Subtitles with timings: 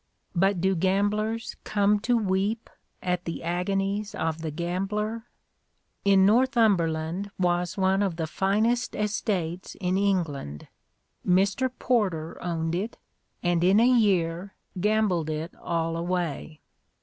[0.33, 2.71] But do gamblers come to weep
[3.03, 5.27] at the agonies of the gambler?
[6.03, 10.67] In Northumberland was one of the finest estates in England.
[11.23, 11.69] Mr.
[11.77, 12.97] Porter owned it,
[13.43, 16.61] and in a year gambled it all away.